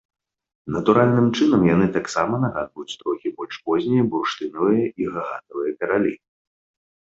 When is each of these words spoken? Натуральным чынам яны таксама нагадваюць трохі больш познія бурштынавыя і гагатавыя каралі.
Натуральным 0.75 1.27
чынам 1.39 1.61
яны 1.73 1.85
таксама 1.97 2.39
нагадваюць 2.45 2.97
трохі 3.03 3.33
больш 3.43 3.55
познія 3.69 4.07
бурштынавыя 4.15 4.85
і 5.03 5.11
гагатавыя 5.13 5.71
каралі. 5.85 6.13